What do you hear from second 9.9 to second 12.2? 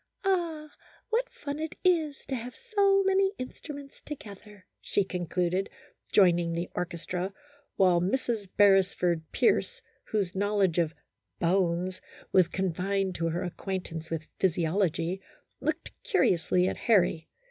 whose knowledge of" bones"